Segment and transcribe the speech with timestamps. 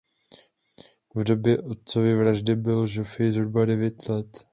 [1.15, 4.47] V době otcovy vraždy bylo Žofii zhruba devět let.